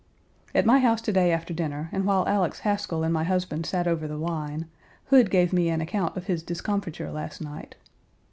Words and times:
At 0.55 0.65
my 0.65 0.79
house 0.79 0.99
to 1.01 1.11
day 1.13 1.31
after 1.31 1.53
dinner, 1.53 1.87
and 1.91 2.05
while 2.05 2.27
Alex 2.27 2.61
Haskell 2.61 3.03
and 3.03 3.13
my 3.13 3.23
husband 3.23 3.67
sat 3.67 3.85
over 3.85 4.07
the 4.07 4.17
wine, 4.17 4.65
Hood 5.11 5.29
gave 5.29 5.53
me 5.53 5.69
an 5.69 5.79
account 5.79 6.17
of 6.17 6.25
his 6.25 6.41
discomfiture 6.41 7.11
last 7.11 7.39
night. 7.39 7.75